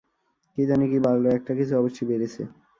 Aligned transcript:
কী 0.53 0.63
জানি 0.69 0.85
কী 0.91 0.99
বাড়ল, 1.05 1.25
একটা 1.37 1.51
কিছু 1.59 1.73
অবশ্যি 1.77 2.03
বেড়েছে। 2.09 2.41